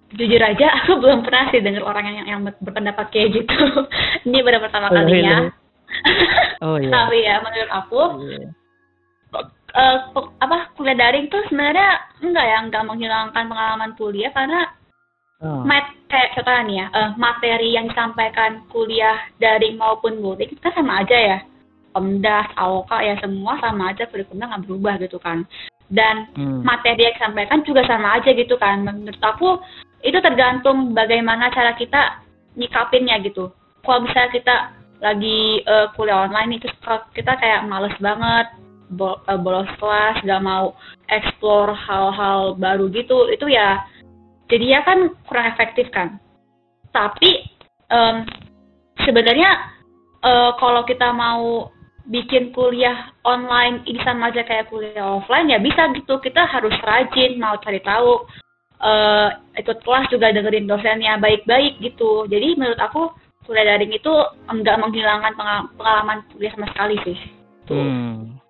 [0.09, 3.57] Jujur aja, aku belum pernah sih dengar orang yang, yang berpendapat kayak gitu.
[4.29, 5.49] Ini baru pertama Oh, kalinya.
[5.49, 5.57] iya.
[6.61, 6.91] Oh iya.
[6.91, 8.49] Tapi ya menurut aku Iya.
[9.71, 14.67] eh, pe- apa kuliah daring tuh sebenarnya enggak ya enggak menghilangkan pengalaman kuliah karena
[15.39, 15.63] Oh.
[15.63, 20.99] mat kayak contohnya nih ya eh, materi yang disampaikan kuliah daring maupun luring kan sama
[20.99, 21.37] aja ya
[21.89, 25.43] Pemdas, AOK ya semua sama aja kurikulumnya nggak berubah gitu kan.
[25.89, 26.61] Dan Hmm.
[26.61, 28.85] materi yang disampaikan juga sama aja gitu kan.
[28.85, 29.57] Menurut aku
[30.05, 32.21] itu tergantung bagaimana cara kita
[32.53, 33.49] nyikapinnya gitu.
[33.81, 34.55] Kalau misalnya kita
[34.99, 36.67] lagi eh, kuliah online itu
[37.15, 38.47] kita kayak males banget
[38.99, 40.75] eh, bolos kelas gak mau
[41.07, 43.81] explore hal-hal baru gitu itu ya
[44.51, 46.19] jadinya kan kurang efektif kan.
[46.91, 47.47] Tapi
[47.89, 48.27] em,
[49.07, 49.51] sebenarnya
[50.21, 51.71] eh, kalau kita mau
[52.09, 57.37] bikin kuliah online ini sama aja kayak kuliah offline ya bisa gitu kita harus rajin
[57.37, 58.25] mau cari tahu
[58.81, 63.13] eh, ikut kelas juga dengerin dosennya baik-baik gitu jadi menurut aku
[63.45, 64.09] kuliah daring itu
[64.45, 67.17] enggak menghilangkan pengal- pengalaman kuliah sama sekali sih
[67.65, 68.41] tuh Hmm.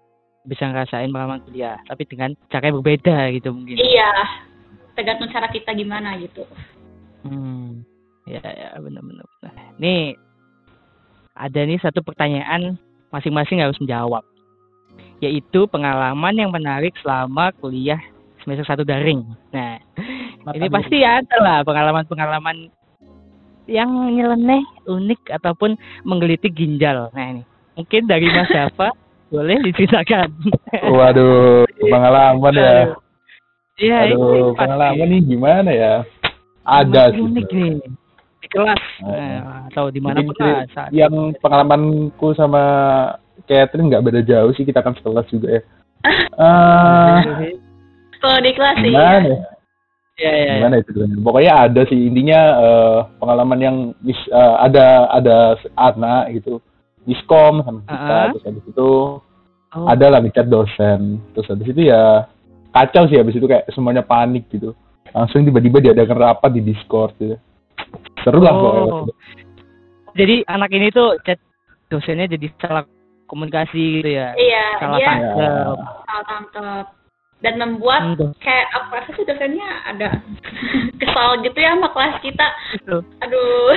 [0.48, 3.76] Bisa ngerasain pengalaman kuliah, tapi dengan cara yang berbeda gitu mungkin.
[3.76, 4.08] iya
[4.96, 6.48] tergantung cara kita gimana gitu
[7.22, 7.84] Hmm.
[8.24, 9.28] Ya, ya, benar-benar.
[9.42, 9.54] benar.
[9.76, 10.16] Nih,
[11.34, 12.80] ada nih satu pertanyaan
[13.14, 14.24] masing-masing harus menjawab.
[15.20, 18.00] Yaitu pengalaman yang menarik selama kuliah
[18.42, 19.22] semester satu daring.
[19.52, 19.78] Nah,
[20.56, 22.72] ini pasti ada lah pengalaman-pengalaman
[23.70, 27.14] yang nyeleneh, unik, ataupun menggelitik ginjal.
[27.14, 27.44] Nah, ini.
[27.78, 28.90] Mungkin dari Mas Java,
[29.34, 30.34] boleh diceritakan.
[30.90, 32.76] Waduh, pengalaman ya.
[33.80, 34.00] Iya,
[34.58, 35.96] pengalaman nih gimana ya?
[36.66, 37.24] Ada sih.
[37.24, 37.74] unik nih
[38.50, 39.14] di kelas Oh.
[39.14, 42.64] nah, atau di mana pun lah saat Yang pengalamanku sama
[43.46, 45.62] Catherine nggak beda jauh sih, kita kan sekelas juga ya.
[46.34, 47.18] Eh,
[48.22, 49.22] kalau di kelas sih gimana ya.
[49.22, 49.40] ya?
[50.20, 50.54] Iya, iya, iya.
[50.60, 50.90] Gimana itu?
[50.92, 51.24] Glenn?
[51.24, 55.38] Pokoknya ada sih intinya eh, pengalaman yang mis- eh, ada ada
[55.78, 56.60] anak gitu
[57.06, 58.28] miskom sama kita Ah.
[58.30, 58.90] terus habis itu
[59.70, 59.86] Oh.
[59.86, 62.26] ada lah ngechat dosen terus habis itu ya
[62.70, 64.74] kacau sih habis itu kayak semuanya panik gitu
[65.10, 67.38] langsung tiba-tiba diadakan rapat di discord gitu
[68.30, 68.62] seru lah Oh.
[68.62, 69.14] pokoknya
[70.12, 71.42] Jadi anak ini tuh chat
[71.88, 72.86] dosennya jadi salah
[73.26, 74.34] komunikasi gitu ya.
[74.36, 75.76] iya Salah dia tangkap.
[76.06, 76.86] Salah tangkap
[77.40, 80.08] dan membuat Hmm, kayak apa sih dosennya ada
[81.00, 82.98] kesal gitu ya sama kelas kita Gitu.
[83.20, 83.74] aduh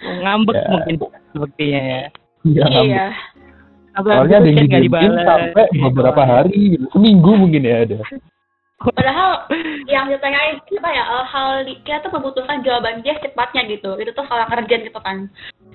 [0.00, 0.66] Ngambek Ya.
[0.68, 0.94] mungkin
[1.30, 2.02] sepertinya ya.
[2.42, 3.06] Iya, iya
[3.92, 5.26] soalnya ada yang didiemin dibalas.
[5.26, 7.98] sampai beberapa hari seminggu mungkin ya ada
[8.80, 9.44] padahal
[9.92, 11.50] yang ditanyain apa ya eh, hal
[11.84, 14.00] kita tuh membutuhkan jawaban dia secepatnya gitu.
[14.00, 15.28] Itu tuh yang urgent gitu kan.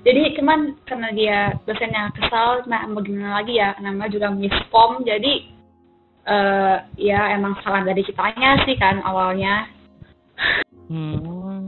[0.05, 1.37] Jadi cuman karena dia
[1.69, 3.77] dosennya kesal nah mau gimana lagi ya?
[3.77, 5.53] Namanya juga miskom jadi
[6.25, 9.69] eh ya emang salah dari kitanya sih kan awalnya.
[10.89, 11.21] Hmm,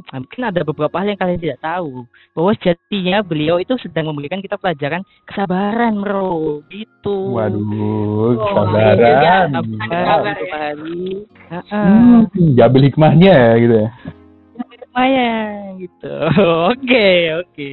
[0.09, 4.55] mungkin ada beberapa hal yang kalian tidak tahu bahwa sejatinya beliau itu sedang memberikan kita
[4.55, 6.63] pelajaran kesabaran, bro.
[6.67, 7.17] Gitu.
[7.29, 10.55] waduh Oh, kesabaran iya, Sabar Sabar, beberapa ya.
[10.55, 11.03] hari.
[11.67, 12.19] hmm,
[12.53, 13.89] jabil hikmahnya ya gitu ya
[14.87, 16.13] lumayan gitu.
[16.71, 17.69] Oke, oke.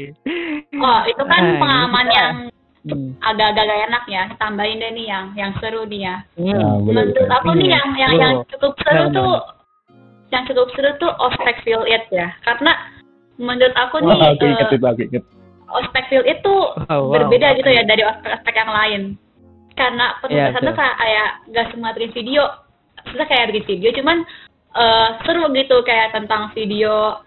[0.76, 2.34] oh itu kan Nah, pengalaman kita- yang
[2.84, 3.16] Hmm.
[3.16, 6.52] agak-agak gak enak ya tambahin deh nih yang yang seru nih ya Hmm.
[6.52, 8.44] Nah, boleh, menurut aku nih yang yang yang Oh.
[8.44, 9.34] cukup seru Benar, tuh
[10.28, 12.72] yang cukup seru tuh ospek feel it ya karena
[13.36, 15.24] menurut aku nih aku inget itu, aku inget.
[15.70, 17.12] ospek feel it tuh Wow, wow.
[17.14, 19.02] berbeda gitu ya dari ospek-ospek yang lain
[19.74, 20.94] karena Iya, penugasan tuh betul.
[20.94, 22.42] kayak nggak semua bikin video
[23.04, 24.16] sudah kayak bikin video cuman
[24.72, 27.18] eh, seru gitu kayak tentang video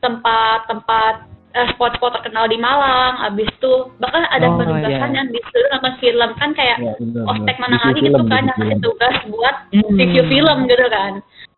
[0.00, 1.14] tempat-tempat
[1.52, 5.16] eh, spot-spot terkenal di Malang abis itu bahkan ada Oh, penugasan iya.
[5.16, 8.46] yang disuruh nonton film kan kayak Ya, benar, ospek mana lagi gitu kan review yang
[8.46, 8.82] ngasih film.
[8.84, 9.94] tugas buat Hmm.
[9.94, 11.12] review film gitu kan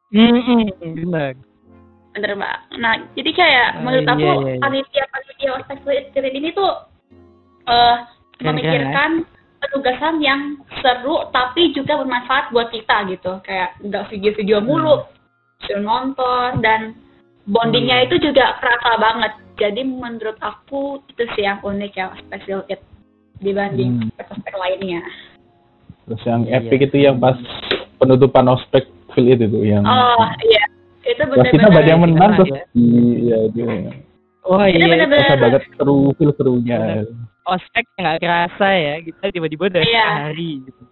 [0.08, 0.64] Hmm, hmm,
[1.04, 1.32] benar.
[2.08, 4.58] bener mbak nah jadi kayak Oh, menurut iya, aku iya, iya.
[4.58, 6.72] panitia panitia ospek spirit ini tuh
[7.64, 7.96] eh
[8.34, 9.10] Keren-keren, memikirkan
[9.58, 10.40] penugasan yang
[10.80, 15.04] seru tapi juga bermanfaat buat kita gitu kayak nggak video-video mulu
[15.60, 16.96] suruh nonton dan
[17.44, 18.06] bondingnya Hmm.
[18.08, 22.80] itu juga kerasa banget jadi menurut aku itu sih yang unik ya special it
[23.38, 24.26] dibanding Hmm.
[24.26, 25.04] ospek lainnya
[26.02, 26.64] Terus yang Iya.
[26.64, 27.36] epic itu yang pas
[27.96, 30.62] penutupan ospek feel it itu yang oh iya
[31.02, 32.62] itu pas kita benar-benar banyak menang terus ya.
[32.74, 33.60] iya itu
[34.44, 37.04] Oh Itu iya, bener-bener- rasa banget seru feel serunya
[37.44, 38.94] ospek nggak kerasa ya.
[38.98, 40.04] Kita tiba-tiba udah Iya.
[40.24, 40.82] hari gitu.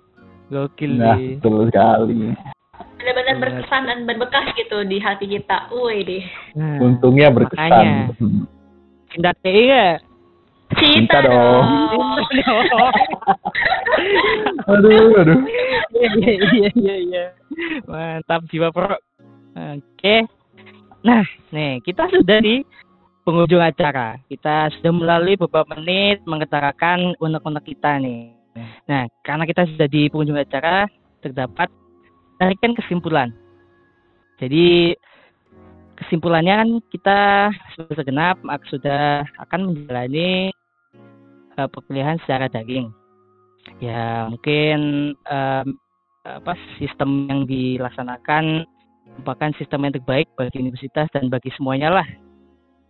[0.47, 1.37] Gokil nah nih.
[1.37, 2.15] betul sekali
[2.97, 3.41] benar-benar Bener.
[3.41, 7.35] berkesan dan berbekas gitu di hati kita wih deh Nah, untungnya Makanya.
[7.35, 8.43] berkesan Hmm.
[9.09, 9.87] cinta TI ya.
[10.73, 11.65] cinta, Cinta dong.
[11.65, 12.21] dong.
[14.69, 15.39] aduh aduh
[15.91, 17.25] Iya iya iya iya iya.
[17.89, 18.97] Mantap jiwa pro.
[19.57, 20.29] Oke.
[21.07, 22.61] Nah, nih kita sudah di
[23.27, 24.21] pengunjung acara.
[24.29, 28.33] Kita sudah melalui beberapa menit mengutarakan unek-unek kita nih.
[28.89, 30.89] Nah, karena kita sudah di pengunjung acara,
[31.21, 31.69] terdapat
[32.41, 33.33] tarikan kesimpulan.
[34.37, 34.93] Jadi
[35.97, 37.21] kesimpulannya kan kita
[37.73, 38.37] sudah segenap
[38.69, 40.53] sudah akan menjalani
[41.57, 42.93] uh, perkuliahan secara daring.
[43.81, 45.67] Ya mungkin um,
[46.27, 48.67] apa sistem yang dilaksanakan
[49.07, 52.09] merupakan sistem yang terbaik bagi universitas dan bagi semuanya lah.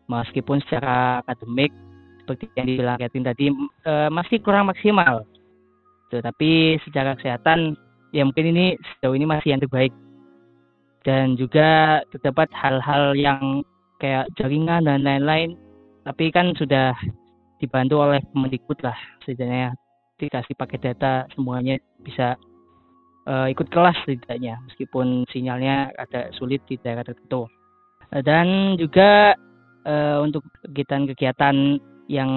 [0.09, 1.75] Meskipun secara akademik
[2.23, 3.47] seperti yang dibilang tadi
[3.87, 5.27] uh, masih kurang maksimal.
[6.09, 7.75] Tetapi secara kesehatan
[8.15, 9.93] ya mungkin ini sejauh ini masih yang terbaik
[11.07, 13.63] dan juga terdapat hal-hal yang
[14.03, 15.55] kayak jaringan dan lain-lain
[16.03, 16.95] tapi kan sudah
[17.59, 19.75] dibantu oleh Kemendikbud lah setidaknya
[20.17, 22.35] dikasih pakai data semuanya bisa
[23.27, 27.47] uh, ikut kelas setidaknya meskipun sinyalnya ada sulit di daerah tertentu
[28.15, 29.35] uh, dan juga
[29.85, 32.31] uh, untuk kegiatan-kegiatan yang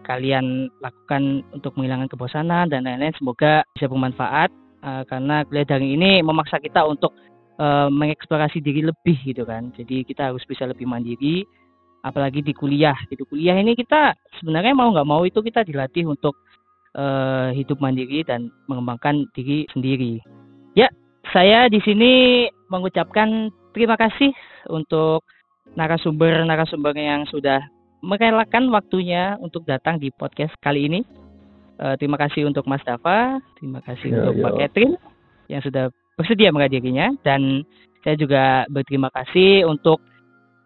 [0.00, 4.48] kalian lakukan untuk menghilangkan kebosanan dan lain-lain semoga bisa bermanfaat
[4.80, 7.12] uh, karena kuliah daring ini memaksa kita untuk
[7.60, 9.72] uh, mengeksplorasi diri lebih gitu kan.
[9.76, 11.44] Jadi kita harus bisa lebih mandiri
[12.04, 12.96] apalagi di kuliah.
[13.08, 16.40] Di kuliah ini kita sebenarnya mau nggak mau itu kita dilatih untuk
[16.96, 20.22] uh, hidup mandiri dan mengembangkan diri sendiri.
[20.74, 20.90] Ya,
[21.30, 24.30] saya di sini mengucapkan terima kasih
[24.70, 25.22] untuk
[25.74, 27.62] narasumber-narasumber yang sudah
[28.04, 31.00] merelakan waktunya untuk datang di podcast kali ini.
[31.74, 34.42] Uh, terima kasih untuk Mas Dava, terima kasih ya, untuk ya.
[34.46, 34.94] Mbak Catherine
[35.50, 37.66] yang sudah bersedia menghadirinya dan
[38.06, 39.98] saya juga berterima kasih untuk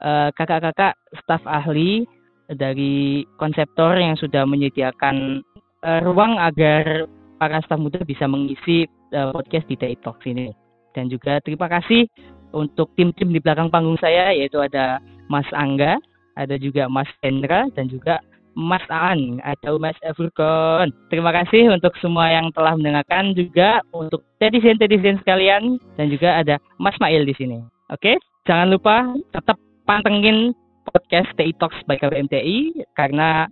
[0.02, 2.04] eh, kakak-kakak staf ahli
[2.50, 5.40] dari konseptor yang sudah menyediakan
[5.84, 7.06] uh, ruang agar
[7.38, 10.50] para staf muda bisa mengisi uh, podcast di TI Talks ini.
[10.96, 12.10] Dan juga terima kasih
[12.50, 14.98] untuk tim-tim di belakang panggung saya yaitu ada
[15.30, 16.00] Mas Angga,
[16.34, 18.18] ada juga Mas Hendra dan juga
[18.58, 20.90] Mas Aan atau Mas Everkon.
[21.12, 26.98] Terima kasih untuk semua yang telah mendengarkan juga untuk netizen-netizen sekalian dan juga ada Mas
[26.98, 27.62] Mail di sini.
[27.94, 28.18] Oke,
[28.50, 29.54] jangan lupa tetap
[29.86, 30.50] pantengin
[30.90, 33.46] podcast TI Talks by KBMTI karena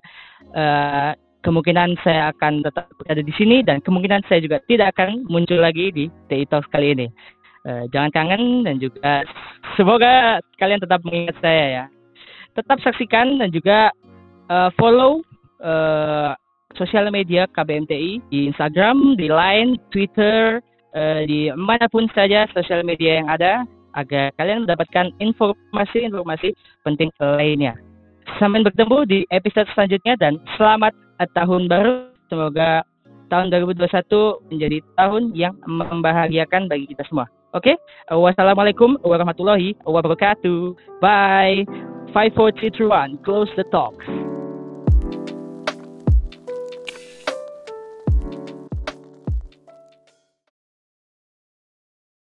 [0.57, 1.13] uh,
[1.47, 5.95] kemungkinan saya akan tetap berada di sini dan kemungkinan saya juga tidak akan muncul lagi
[5.95, 7.07] di TI Talks kali ini.
[7.63, 9.23] Uh, jangan kangen dan juga
[9.79, 11.85] semoga kalian tetap mengingat saya ya.
[12.59, 13.95] Tetap saksikan dan juga
[14.51, 15.23] uh, follow
[15.63, 16.35] uh,
[16.75, 20.59] sosial media KBMTI di Instagram, di Line, Twitter,
[21.29, 23.69] di mana pun saja sosial media yang ada
[24.01, 26.57] agar kalian mendapatkan informasi-informasi
[26.89, 27.77] penting lainnya.
[28.41, 30.97] Sampai bertemu di episode selanjutnya dan selamat
[31.35, 32.13] tahun baru.
[32.27, 32.83] Semoga
[33.31, 37.27] tahun 2021 menjadi tahun yang membahagiakan bagi kita semua.
[37.55, 37.77] Oke, okay?
[38.13, 40.77] wassalamualaikum warahmatullahi wabarakatuh.
[41.01, 41.65] Bye.
[42.13, 44.05] 5, 4, 3, 2, 1, close the talks.